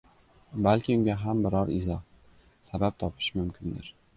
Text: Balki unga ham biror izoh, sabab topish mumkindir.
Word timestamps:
Balki 0.67 0.95
unga 0.99 1.17
ham 1.25 1.45
biror 1.47 1.71
izoh, 1.75 2.01
sabab 2.71 3.01
topish 3.05 3.33
mumkindir. 3.41 3.95